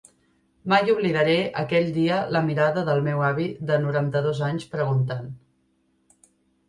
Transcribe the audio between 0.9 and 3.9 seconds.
oblidaré aquell dia la mirada del meu avi de